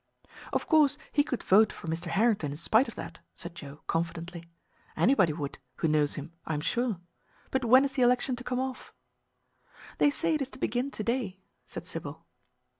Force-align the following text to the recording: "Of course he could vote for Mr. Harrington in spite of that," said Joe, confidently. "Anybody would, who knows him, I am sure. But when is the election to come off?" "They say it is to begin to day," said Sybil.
"Of 0.51 0.65
course 0.65 0.97
he 1.11 1.23
could 1.23 1.43
vote 1.43 1.71
for 1.71 1.87
Mr. 1.87 2.07
Harrington 2.07 2.49
in 2.49 2.57
spite 2.57 2.87
of 2.87 2.95
that," 2.95 3.19
said 3.35 3.53
Joe, 3.53 3.81
confidently. 3.85 4.47
"Anybody 4.97 5.31
would, 5.31 5.59
who 5.75 5.87
knows 5.87 6.15
him, 6.15 6.33
I 6.43 6.55
am 6.55 6.61
sure. 6.61 6.99
But 7.51 7.65
when 7.65 7.85
is 7.85 7.91
the 7.91 8.01
election 8.01 8.35
to 8.37 8.43
come 8.43 8.59
off?" 8.59 8.95
"They 9.99 10.09
say 10.09 10.33
it 10.33 10.41
is 10.41 10.49
to 10.49 10.57
begin 10.57 10.89
to 10.89 11.03
day," 11.03 11.39
said 11.67 11.85
Sybil. 11.85 12.25